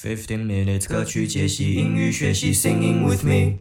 [0.00, 3.58] Fifteen minutes 歌曲解析英语学习，Singing with me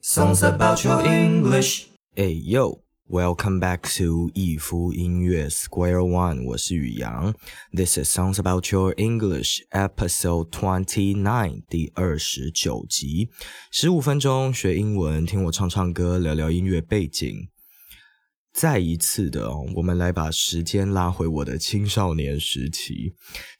[0.00, 1.86] songs about your English。
[2.14, 7.34] Hey yo, welcome back to 易夫音乐 Square One，我是宇阳。
[7.72, 13.30] This is songs about your English episode twenty nine，第二十九集，
[13.72, 17.48] 十五分钟学英文，听我唱唱歌，聊聊音乐背景。
[18.60, 23.10] 再一次的哦，我们来把时间拉回我的青少年时期。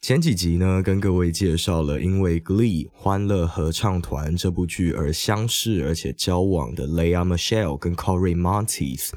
[0.03, 9.13] 前几集呢，跟各位介绍了因为《Glee》欢乐合唱团这部剧而相识而且交往的 Lea Michelle 跟 Corey Montes。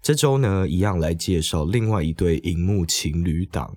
[0.00, 3.76] 这周呢，一样来介绍另外一对荧幕情侣档，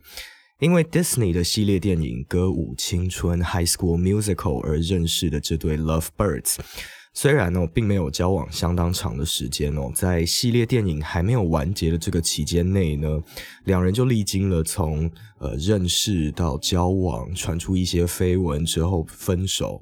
[0.59, 6.57] 因为 Disney 的系列电影《歌舞青春》（High School Musical） 而认识的这对 Love Birds。
[7.19, 13.19] 虽然呢，并没有交往相当长的时间哦，在系列电影还没有完结的这个期间内呢，
[13.63, 15.09] 两人就历经了从
[15.39, 19.81] 呃认识到交往，传出一些绯闻之后分手。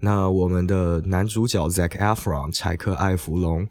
[0.00, 3.68] 那我们的男主角 Zac Efron 柴克艾弗隆。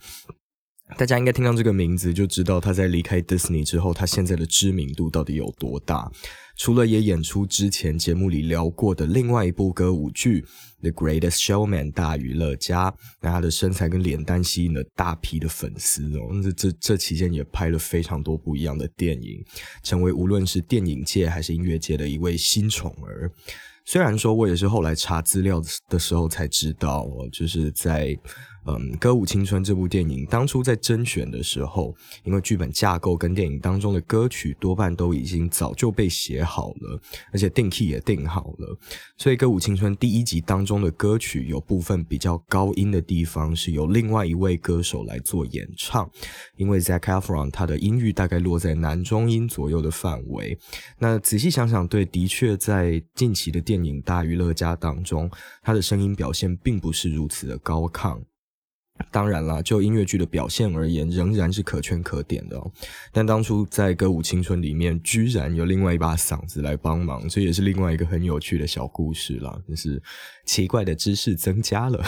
[0.98, 6.12] 大家应该听到这个名字就知道他在离开 Disney 之后，他现在的知名度到底有多大。
[6.58, 10.42] 除了也演出之前节目里聊过的另外一部歌舞剧
[10.82, 16.30] 《The Greatest Showman》大娱乐家，那他的身材跟脸蛋吸引了大批的粉丝哦。
[16.44, 19.44] 这这这期间也拍了非常多不一样的电影，
[19.82, 23.32] 成为无论是电影界还是音乐界的一位新宠儿。
[23.84, 28.16] 虽然说我也是后来查资料的时候才知道，就是在。
[28.66, 37.02] 嗯，《歌舞青春》这部电影当初在甄选的时候，因为剧本架构跟电影当中的歌曲多半都已经早就被写好了，
[37.34, 38.78] 而且定 key 也定好了，
[39.18, 46.08] 所以《歌舞青春》第一集当中的歌曲有部分比较高音的地方是由另外一位歌手来做演唱，
[46.56, 50.56] 因为 Zac Efron 他的音域大概落在男中音左右的范围。
[51.00, 55.30] 那仔细想想，对，的确在近期的电影《大娱乐家》当中，
[55.64, 58.22] 他的声音表现并不是如此的高亢。
[59.10, 62.62] 当然啦，就音乐剧的表现而言，仍然是可圈可点的。
[63.12, 70.02] 但当初在《歌舞青春》里面，居然有另外一把嗓子来帮忙，这也是另外一个很有趣的小故事啦，就是
[70.46, 72.04] 奇怪的知识增加了。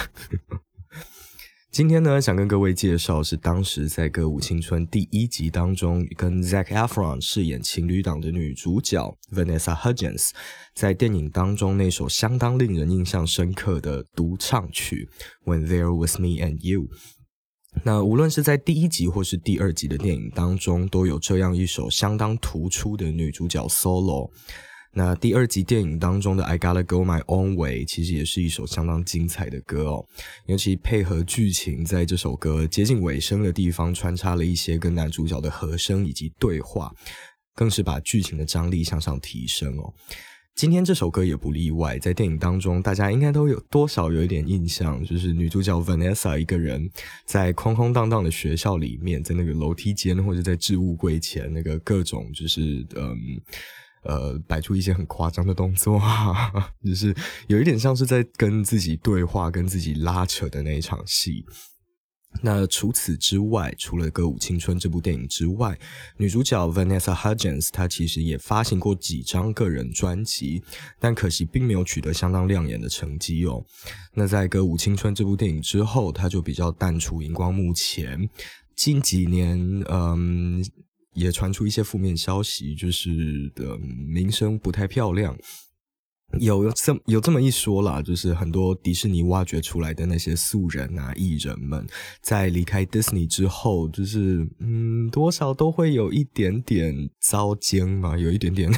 [1.73, 10.29] 今天呢，想跟各位介绍是当时在《歌舞青春》第一集当中，跟 Zac Efron 饰演情侣档的女主角 Vanessa Hudgens，
[10.75, 15.09] 在电影当中那首相当令人印象深刻的独唱曲
[15.51, 16.81] 《When There Was Me and You》。
[17.83, 24.29] 那无论是在第一集或是第二集的电影当中，都有这样一首相当突出的女主角 solo。
[24.95, 30.05] 那第二集电影当中的《I Gotta Go My Own Way》其实也是一首相当精彩的歌哦，
[30.45, 36.93] 尤其配合剧情，在这首歌接近尾声的地方穿插了一些跟男主角的和声以及对话，
[37.55, 39.91] 更是把剧情的张力向上提升哦。
[40.53, 46.87] 今天这首歌也不例外，在电影当中，大家应该都有多少有一点印象，就是女主角 Vanessa 一个人
[47.25, 53.17] 在空空荡荡的学校里面，在那个楼梯间或者在置物柜前，那个各种就是嗯。
[54.03, 56.01] 呃，摆出一些很夸张的动作，
[56.85, 57.15] 就是
[57.47, 61.45] 有一点像是在跟自己对话、跟自己拉扯的那一场戏。
[62.41, 65.77] 那除此之外，除了《歌舞青春》这部电影之外，
[66.17, 70.63] 女主角 Vanessa Hudgens 她其实也发行过几张个人专辑，
[70.99, 73.63] 但可惜并没有取得相当亮眼的成绩哦。
[74.15, 78.27] 那在《歌舞青春》这部电影之后，她就比较淡出荧光幕前。
[78.75, 80.65] 近几年，嗯。
[81.13, 85.37] 也传出一些负面消息，就是的名声不太漂亮。
[86.39, 91.85] 有这有这么一说啦，就是很多迪士尼挖掘出来的那些素人啊、艺人们，
[92.21, 98.71] 在离开迪士尼之后，就是嗯，多少都会有一点点遭奸嘛，有一点点，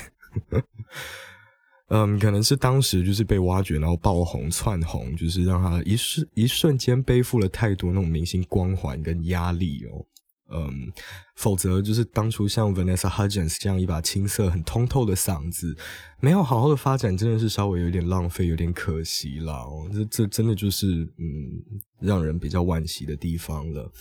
[1.87, 10.05] 嗯，可能是当时就是被挖掘，然后爆红窜红，就是让他一瞬一瞬间背负了太多那种明星光环跟压力哦。
[10.51, 10.91] 嗯，
[11.35, 15.75] 否则就是当初像 Vanessa Hudgens 这样一把青涩、很通透的嗓子，
[16.19, 19.65] 没有好好的发展，真的是稍微有点浪费，有点可惜啦。
[19.91, 23.91] 这这真的就是嗯，让人比较惋惜的地方了。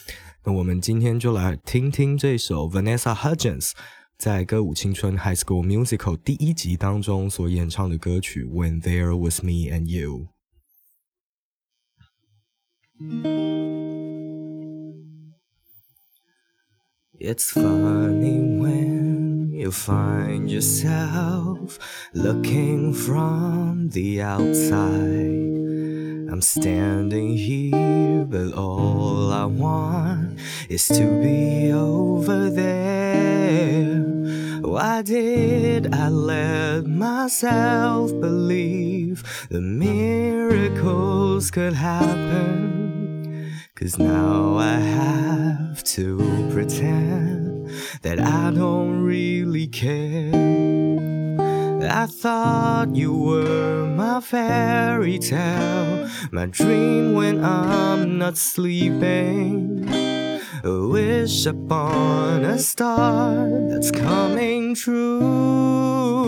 [0.44, 3.72] 那我们今天就来听听这首 Vanessa Hudgens
[4.18, 10.28] 在《歌舞青春》High School Musical 第一集当中所演唱的歌曲《When There Was Me and You》。
[17.26, 21.78] It's funny when you find yourself
[22.12, 25.48] looking from the outside.
[26.30, 30.38] I'm standing here, but all I want
[30.68, 34.02] is to be over there.
[34.60, 39.24] Why did I let myself believe?
[39.48, 42.83] the miracles could happen.
[43.76, 46.16] Cause now I have to
[46.52, 47.68] pretend
[48.02, 50.30] that I don't really care.
[51.82, 59.88] I thought you were my fairy tale, my dream when I'm not sleeping.
[60.62, 66.23] A wish upon a star that's coming true.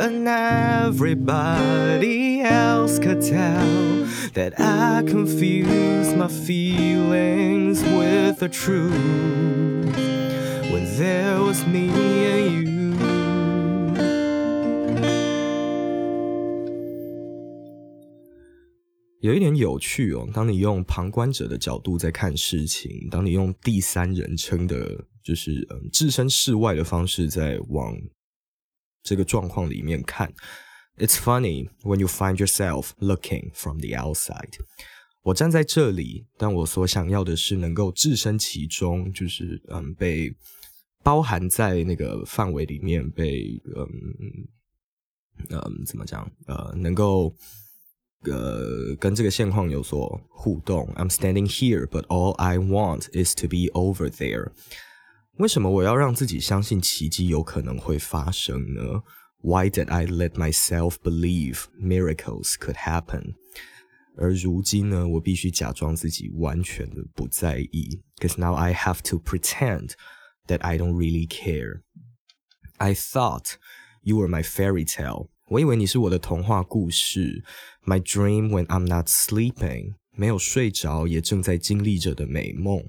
[0.00, 8.94] But everybody else could tell that I confuse my feelings with the truth.
[10.72, 12.94] When there was me and you.
[19.20, 20.26] 有一点有趣哦。
[20.32, 27.94] 当你用旁观者的角度在看事情，当你用第三人称的，就是嗯置身事外的方式在往
[29.03, 30.33] 这个状况里面看，
[30.97, 34.53] It's funny when you find yourself looking from the outside。
[35.23, 40.35] 我站在这里，但我所想要的是能够置身其中，就是嗯被
[41.03, 43.87] 包含在那个范围里面，被嗯
[45.49, 47.35] 嗯怎么讲呃能够。
[48.27, 50.91] 呃，跟这个现况有所互动。
[50.95, 54.51] I'm standing here, but all I want is to be over there。
[55.37, 59.03] 为什么我要让自己相信奇迹有可能会发生呢？
[59.41, 63.35] Why did I let myself believe miracles could happen？
[64.17, 69.91] 而如今呢，我必须假装自己完全的不在意，because now I have to pretend
[70.47, 71.81] that I don't really care.
[72.77, 73.55] I thought
[74.03, 75.27] you were my fairy tale.
[75.49, 77.43] 我以为你是我的童话故事，
[77.85, 82.85] My dream when I'm not sleeping，没有睡着也正在经历着的美梦。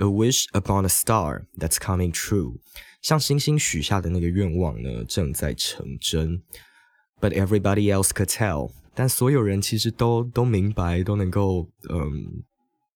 [0.00, 2.58] A wish upon a star that's coming true，
[3.00, 6.42] 向星星许下的那个愿望呢，正在成真。
[7.20, 12.44] But everybody else could tell，但所有人其实都都明白，都能够嗯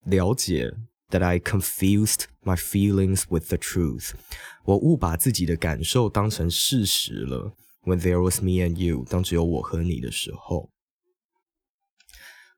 [0.05, 0.73] 了解。
[1.09, 4.11] That I confused my feelings with the truth，
[4.63, 7.53] 我误把自己的感受当成事实了。
[7.83, 10.69] When there was me and you，当只有我和你的时候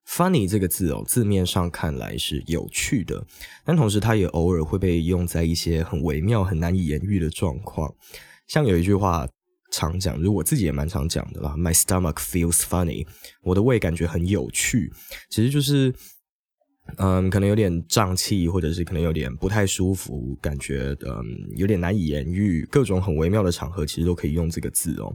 [0.09, 3.27] ，funny 这个字哦，字面上看来是有趣的，
[3.65, 7.95] 但同时它也偶尔会被用在一些很微妙、很难以言喻的状况。
[8.47, 9.29] 像有一句话
[9.71, 13.07] 常讲，就是我自己也蛮常讲的啦，My stomach feels funny，
[13.43, 14.91] 我的胃感觉很有趣，
[15.29, 15.95] 其实就是。
[16.97, 21.23] 嗯，可能有点胀气，或者是可能有点不太舒服，感觉嗯
[21.55, 25.15] 有点难以言喻，各种很微妙的场合，其实都可以用这个字哦。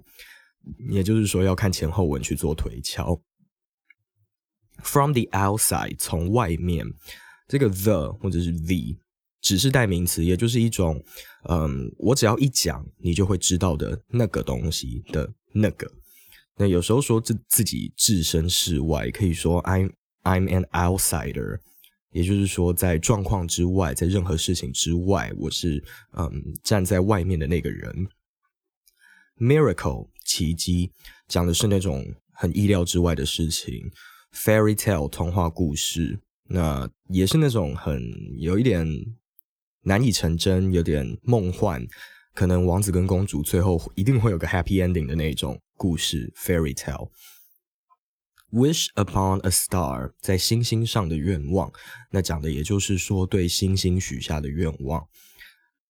[0.92, 3.19] 也就是说，要看前后文去做推敲。
[4.83, 6.85] From the outside，从外面，
[7.47, 8.97] 这个 the 或者是 the
[9.41, 11.03] 只是代名词，也就是一种
[11.50, 15.91] 嗯，我只要一讲，你就会知道的那个东西的那个。
[16.57, 19.91] 那有时候说自自己置身事外，可以说 I'm。
[20.25, 21.59] I'm an outsider，
[22.12, 25.83] 也就是说，在状况之外，在任何事情之外，我是
[26.13, 26.31] 嗯
[26.63, 28.07] 站在外面的那个人。
[29.38, 30.89] Miracle 奇迹
[31.27, 33.91] 讲的是那种很意料之外的事情。
[34.33, 38.01] Fairy tale 童话故事，那也是那种很
[38.39, 38.85] 有一点
[39.83, 41.88] 难以成真，有点梦幻，
[42.33, 46.33] 可能王子跟公主最后一定会有个 happy ending 的那种故事。
[46.35, 47.12] Fairy tale。
[48.52, 51.71] Wish upon a star，在星星上的愿望，
[52.11, 55.07] 那讲的也就是说对星星许下的愿望。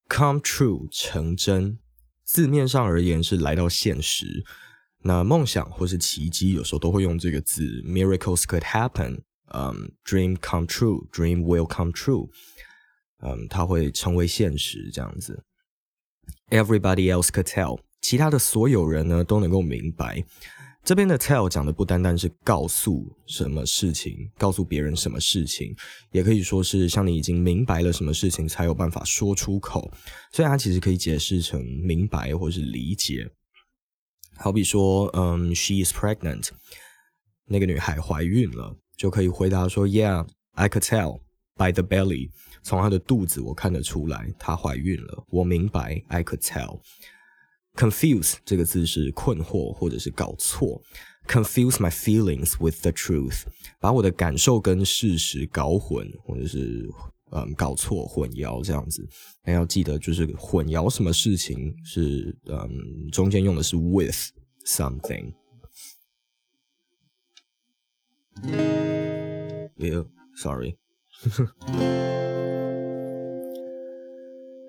[0.09, 1.79] Come true，成真，
[2.23, 4.45] 字面上而言是来到现实。
[5.03, 7.63] 那梦想或是奇迹，有时候都会用这个字。
[7.85, 9.19] Miracles could happen，
[9.53, 12.29] 嗯，dream come true，dream will come true，
[13.19, 15.43] 嗯，它会成为现实这样子。
[16.49, 20.23] Everybody else could tell，其他的所有人呢都能够明白。
[20.85, 25.73] 这边的 tell 讲的不单单是告诉什么事情，告诉别人什么事情，
[26.11, 29.91] 也可以说是像你已经明白了什么事情，才有办法说出口。
[30.31, 33.29] 所以它其实可以解释成明白或是理解。
[34.37, 36.49] 好比说，嗯，she is pregnant，
[37.45, 41.21] 那个女孩怀孕了，就可以回答说，Yeah，I could tell
[41.55, 42.29] by the belly，
[42.61, 46.81] 从她的肚子我看得出来她怀孕了，我明白，I could tell。
[47.75, 50.81] Confuse 这个字是困惑或者是搞错。
[51.25, 53.43] Confuse my feelings with the truth，
[53.79, 56.89] 把我的感受跟事实搞混，或者是
[57.35, 59.07] 嗯搞错、混淆这样子。
[59.43, 62.69] 那要记得，就是混淆什么事情是嗯
[63.11, 64.31] 中间用的是 with
[64.65, 65.33] something。
[69.77, 70.77] Yeah, sorry.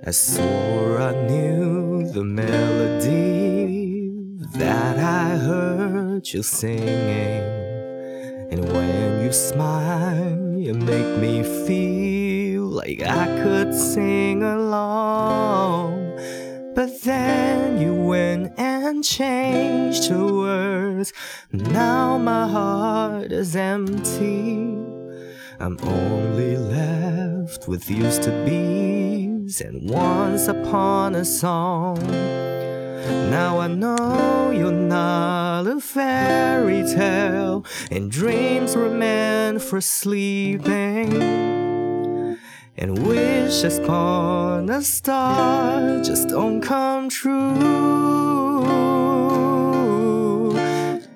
[0.06, 4.10] I swore I knew the melody,
[4.58, 7.42] that I heard you singing.
[8.50, 12.13] And when you smile, you make me feel
[12.74, 16.10] like I could sing along.
[16.74, 21.12] But then you went and changed the words.
[21.52, 24.74] Now my heart is empty.
[25.60, 32.04] I'm only left with used to be's and once upon a song.
[33.30, 41.53] Now I know you're not a fairy tale, and dreams were meant for sleeping.
[42.76, 47.84] And wishes upon a star just don't come true.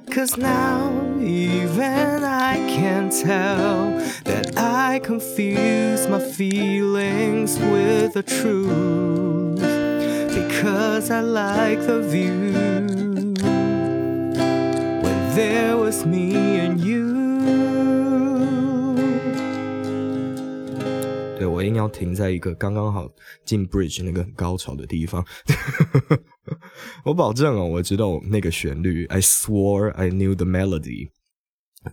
[0.08, 3.90] Cause now even I can tell
[4.24, 9.58] that I confuse my feelings with the truth.
[10.32, 12.52] Because I like the view
[15.02, 17.17] when there was me and you.
[21.57, 23.09] 我硬要停在一个刚刚好
[23.43, 25.25] 进 bridge 那个很高潮的地方。
[27.03, 29.05] 我保证哦，我知道那个旋律。
[29.07, 31.09] I swore I knew the melody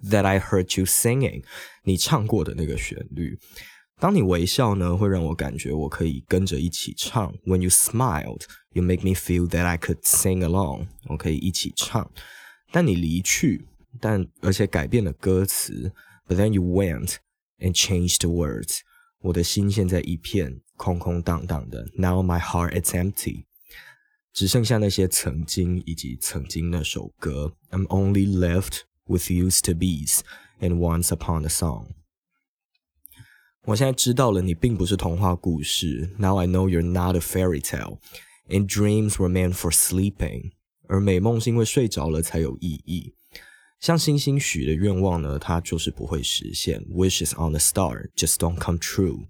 [0.09, 1.43] that I heard you singing。
[1.83, 3.39] 你唱过的那个旋律。
[3.99, 7.35] 当你微笑呢，会让我感觉我可以跟着一起唱。
[7.45, 10.87] When you smiled, you make me feel that I could sing along。
[11.09, 12.11] 我可以一起唱。
[12.73, 13.67] 但你离去，
[14.01, 15.93] 但而且改变了歌词。
[16.29, 17.17] But then you went
[17.59, 18.79] and changed the words。
[19.21, 21.87] 我的心现在一片空空荡荡的。
[21.97, 23.45] Now my heart is empty，
[24.33, 27.53] 只剩下那些曾经以及曾经那首歌。
[27.71, 30.21] I'm only left with used to be's
[30.61, 31.89] and once upon a song。
[33.65, 36.15] 我现在知道了，你并不是童话故事。
[36.17, 37.99] Now I know you're not a fairy tale,
[38.49, 40.53] and dreams were meant for sleeping。
[40.89, 43.14] 而美梦是因为睡着了才有意义。
[43.86, 46.84] 像星星许的愿望呢，它就是不会实现。
[46.90, 49.28] Wishes on a star just don't come true。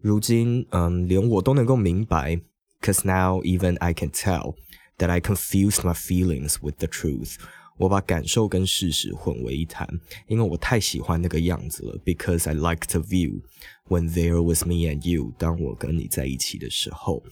[0.00, 2.40] 如今，嗯，连我都能够明白
[2.80, 4.54] ，Cause now even I can tell
[4.98, 7.34] that I confuse my feelings with the truth。
[7.78, 9.88] 我把感受跟事实混为一谈，
[10.28, 11.98] 因为我太喜欢那个样子了。
[12.04, 13.42] Because I like the view
[13.88, 15.32] when there was me and you。
[15.36, 17.24] 当我跟你在一起的时候。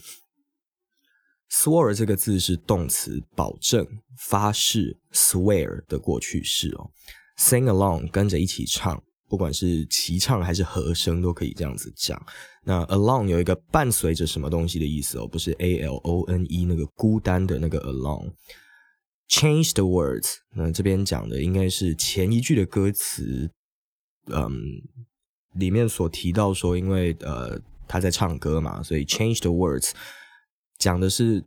[1.52, 6.90] Swear 这个字是动词，保证、发誓，swear 的过去式哦。
[7.36, 12.20] Sing along 跟着一起唱，不管是齐唱还是和声都可以这样子讲。
[12.64, 18.32] 那 along 有一个伴随着什么东西的意思哦，不是 a l o n e 那个孤单的那个 along。
[19.28, 23.50] Change the words，那这边讲的应该是前一句的歌词，
[24.28, 24.50] 嗯，
[25.52, 29.90] 里面所提到说，因为呃他在唱歌嘛，所以 change the words。
[30.82, 31.44] 讲的是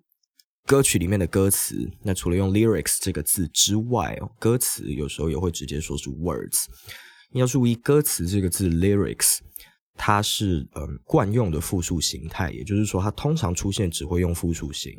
[0.65, 1.92] 歌曲里面的歌词。
[2.04, 6.63] 那除了用 lyrics 这个字之外，歌词有时候也会直接说出 words。
[7.34, 9.39] 要注意，歌词这个字 lyrics，
[9.98, 14.94] 它是嗯惯用的复数形态，也就是说，它通常出现只会用复数形。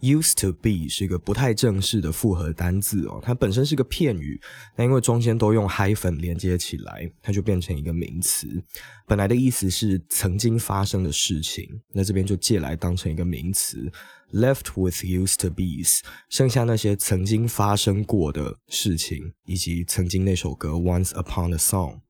[0.00, 4.38] Used to be 是一个不太正式的复合单字哦，它本身是个片语，
[4.76, 8.62] 那因为中间都用 hyphen 连接起来，它就变成一个名词。
[9.06, 13.90] 本来的意思是曾经发生的事情，那这边就借来当成一个名词。
[14.32, 15.82] Left with used to be，
[16.28, 22.00] 剩下那些曾经发生过的事情，以及曾经那首歌 Once Upon a Song。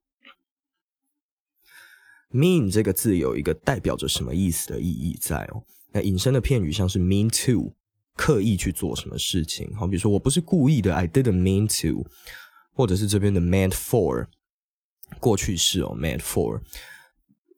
[2.31, 5.63] Mean 这个字有一个代表着什么意思的意义在哦。
[5.91, 7.73] 那引申的片语像是 mean to，
[8.15, 12.05] 刻意去做什么事情，好，比如说我不是故意的，I didn't mean to，
[12.73, 14.27] 或者是这边的 meant for，
[15.19, 16.61] 过去式哦，meant for，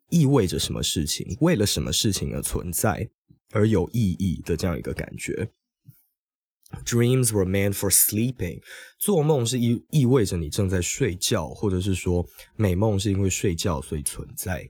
[0.10, 3.10] 意味着什么事情，为了什么事情而存在，
[3.52, 5.52] 而有意义的这样一个感觉。
[6.86, 8.62] Dreams were meant for sleeping，
[9.00, 14.70] 做梦是意意味着你正在睡觉，或者是说美梦是因为睡觉所以存在。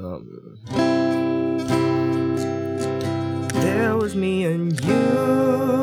[0.00, 0.56] Um,
[3.52, 5.80] there was me and you.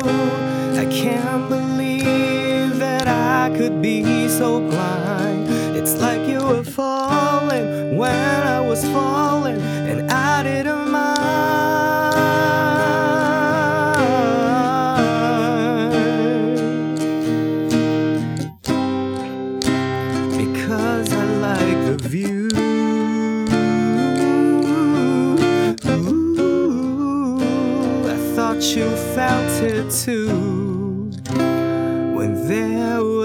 [0.80, 5.50] I can't believe that I could be so blind.
[5.76, 9.35] It's like you were falling when I was falling,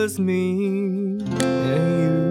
[0.01, 2.21] was me and you。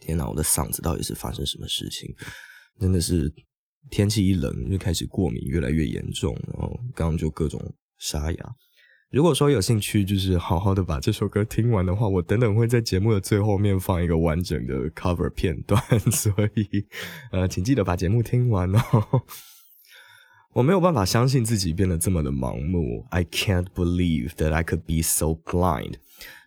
[0.00, 2.12] 天哪，我的嗓子到底是发生什么事情？
[2.80, 3.32] 真的是
[3.88, 7.60] 天气一冷就开始过敏，越来越严重，然后刚刚就各种
[7.98, 8.54] 沙哑。
[9.10, 15.80] 如果说有兴趣，就是好好的把这首歌听完的话，我等等会在节目的最后面放一个完整的 cover 片段，
[16.10, 16.84] 所以
[17.30, 19.22] 呃，请记得把节目听完哦。
[20.55, 25.95] 我没有办法相信自己变得这么的盲目，I can't believe that I could be so blind。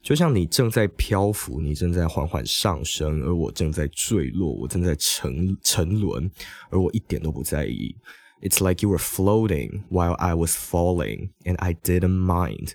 [0.02, 6.30] 就像你正在漂浮，你正在缓缓上升，而我正在坠落，我正在沉沉沦，
[6.68, 7.96] 而我一点都不在意。
[8.42, 12.72] It's like you were floating while I was falling, and I didn't mind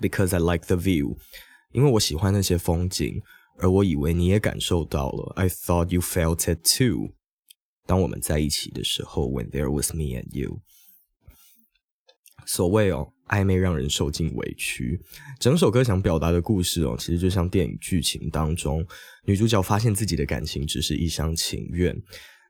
[0.00, 1.18] because I like the view.
[1.72, 3.20] 因为我喜欢那些风景，
[3.58, 5.34] 而我以为你也感受到了。
[5.36, 7.10] I thought you felt it too.
[7.91, 10.61] 当我们在一起的时候，When there was me and you，
[12.45, 15.01] 所谓哦，暧昧让人受尽委屈。
[15.41, 18.87] 整首歌想表达的故事哦，其实就像电影剧情当中，
[19.25, 21.93] 女主角发现自己的感情只是一厢情愿。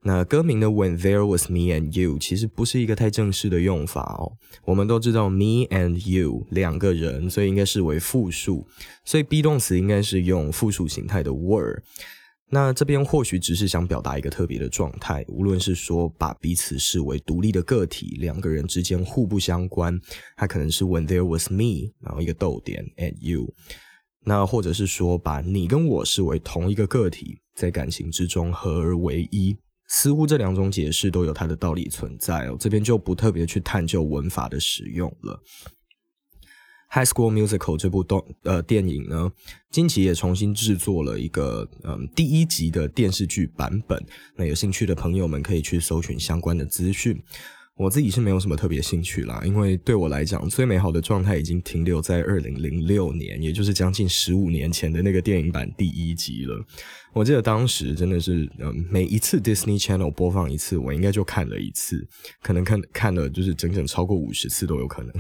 [0.03, 4.37] 那歌名的 When there was me and you，其实不是一个太正式的用法哦。
[4.65, 8.67] 我们都知道 me and you 两个人，所以应该是为复数，
[9.03, 11.81] 所以 be 动词应该是用复数形态的 were。
[12.53, 19.97] 那这边或许只是想表达一个特别的状态，无论是说把彼此视为独立的个体，两个人之间互不相关，
[20.35, 23.53] 它可能是 When there was me，然后一个逗点 and you，
[24.25, 29.55] 那或者是说把你跟我视为同一个个体，在感情之中合而为一，
[29.87, 32.57] 似乎这两种解释都有它的道理存在哦。
[32.59, 35.41] 这边就不特别去探究文法的使用了。
[36.93, 39.31] 《High School Musical》这部动呃电影呢，
[39.69, 43.97] 金奇也重新制作了一个嗯第一集的电视剧版本。
[44.35, 47.17] 那有兴趣的朋友们可以去搜寻相关的资讯。
[47.77, 56.63] 我自己是没有什么特别兴趣啦，因为对我来讲，最美好的状态已经停留在二零零六年，也就是将近十五年前的那个电影版第一集了。
[57.13, 62.05] 我记得当时真的是，嗯，每一次 Disney Channel 播放一次，我应该就看了一次，
[62.43, 65.13] 可能看看了就是整整超过五十次都有可能。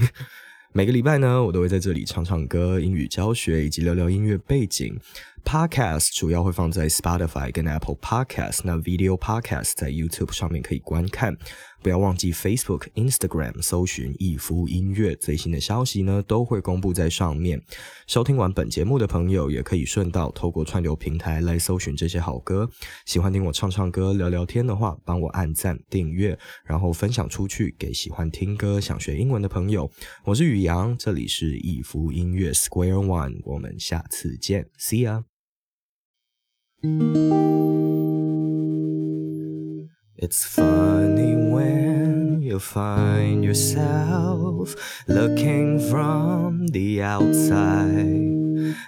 [0.73, 4.97] 每个礼拜呢，我都会在这里唱唱歌、英语教学以及聊聊音乐背景。
[5.43, 11.37] Podcast 主要会放在 Spotify 跟 Apple Podcast，那 Video Podcast 在 YouTube 上面可以观看。
[11.83, 17.59] 不要忘记 Facebook、Instagram 搜寻易夫音乐，最新的消息呢都会公布在上面。
[18.05, 22.69] 收听完本节目的朋友，也可以顺道透过串流平台来搜寻这些好歌。
[23.07, 29.89] 喜欢听我唱唱歌、聊聊天的话，帮我按赞、订阅，然后分享出去给喜欢听歌、想学英文的朋友。
[30.25, 35.30] 我是宇阳，这里是易夫音乐 Square One，我们下次见，See ya。
[36.83, 36.89] It's
[40.45, 44.75] funny when you find yourself
[45.07, 48.40] looking from the outside.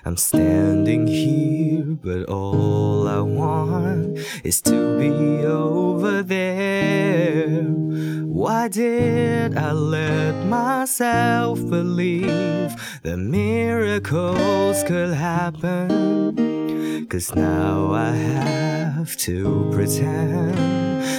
[0.06, 7.64] I'm standing here, but all I want is to be over there.
[7.64, 17.08] Why did I let myself believe that miracles could happen?
[17.08, 20.56] Cause now I have to pretend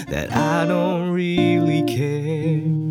[0.08, 2.83] that I don't really care.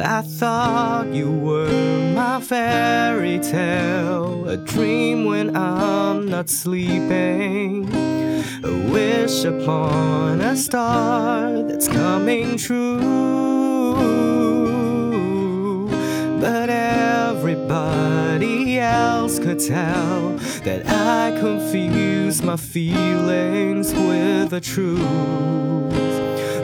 [0.00, 7.88] I thought you were my fairy tale, a dream when I'm not sleeping,
[8.64, 13.00] a wish upon a star that's coming true.
[16.40, 25.00] But everybody else could tell that I confuse my feelings with the truth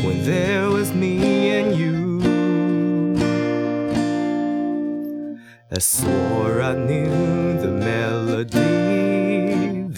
[0.05, 2.12] when there was me and you.
[5.75, 8.51] I swore I knew the melody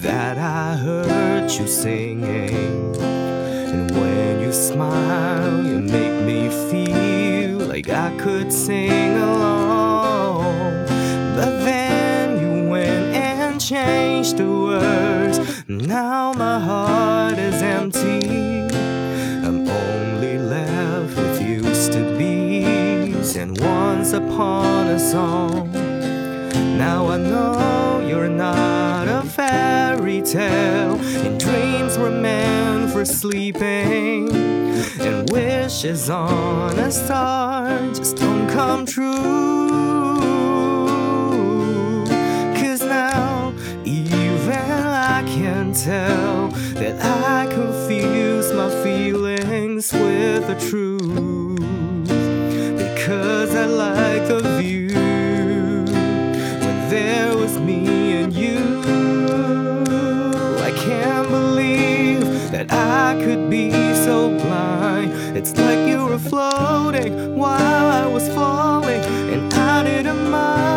[0.07, 2.95] that I heard you singing.
[3.01, 10.87] And when you smile, you make me feel like I could sing along.
[11.35, 15.41] But then you went and changed the words.
[15.67, 17.14] Now my heart
[23.65, 25.73] once upon a song.
[26.77, 34.31] Now I know you're not a fairy tale, and dreams were meant for sleeping,
[35.01, 39.25] and wishes on a star just don't come true.
[42.61, 46.49] Cause now, even I can tell
[46.81, 51.34] that I confuse my feelings with the truth
[65.37, 70.75] It's like you were floating while I was falling, and I didn't mind.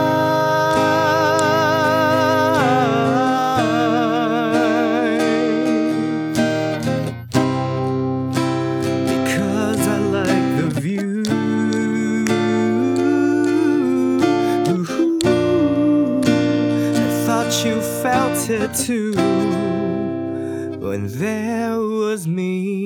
[9.06, 11.24] Because I like the view.
[16.96, 19.14] I thought you felt it too
[20.80, 21.57] when there
[22.18, 22.77] was me.